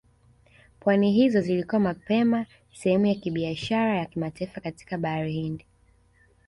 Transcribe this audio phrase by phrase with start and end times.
[0.79, 5.65] pwani hizo zilikuwa mapema sehemu ya biashara ya kimataifa katika Bahari Hindi